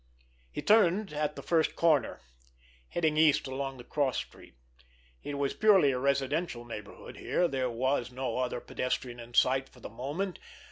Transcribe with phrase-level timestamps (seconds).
[0.51, 2.21] He turned at the first corner,
[2.89, 4.55] heading east along the cross street.
[5.21, 7.47] It was purely a residential neighborhood here.
[7.47, 10.39] There was no other pedestrian in sight for the moment.